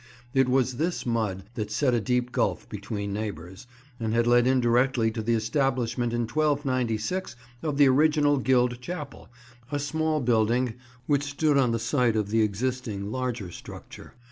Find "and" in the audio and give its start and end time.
3.99-4.15